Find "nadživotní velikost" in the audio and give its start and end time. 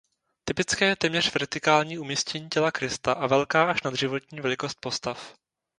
3.83-4.77